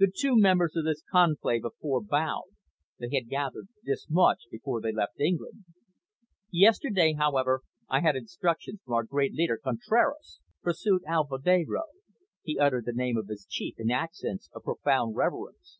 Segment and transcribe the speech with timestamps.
[0.00, 2.46] The two members of this conclave of four bowed;
[2.98, 5.66] they had gathered this much before they left England.
[6.50, 11.84] "Yesterday, however, I had instructions from our great leader, Contraras," pursued Alvedero;
[12.42, 15.78] he uttered the name of his chief in accents of profound reverence.